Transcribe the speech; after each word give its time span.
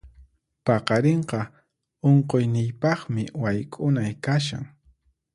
Paqarinqa 0.65 1.39
unquqniypaqmi 2.09 3.23
wayk'unay 3.41 4.11
kashan. 4.23 4.65